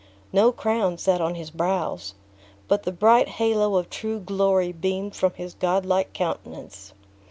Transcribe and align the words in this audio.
No 0.33 0.51
crown 0.51 0.97
sat 0.97 1.21
on 1.21 1.35
his 1.35 1.51
brows; 1.51 2.15
but 2.67 2.81
the 2.81 2.91
bright 2.91 3.27
halo 3.37 3.75
of 3.75 3.87
true 3.91 4.17
glory 4.19 4.71
beamed 4.71 5.13
from 5.15 5.33
his 5.33 5.53
godlike 5.53 6.11
countenance. 6.11 6.93